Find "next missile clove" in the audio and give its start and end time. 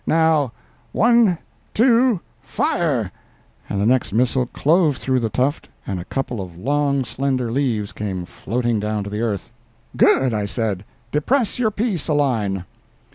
3.85-4.97